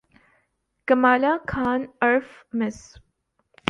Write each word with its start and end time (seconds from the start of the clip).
کمالہ 0.87 1.33
خان 1.49 1.81
عرف 2.01 2.29
مس 2.57 2.77